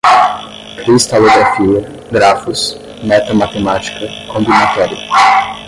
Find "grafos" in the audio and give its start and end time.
2.11-2.75